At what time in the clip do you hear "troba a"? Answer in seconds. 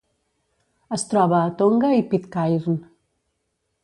1.11-1.51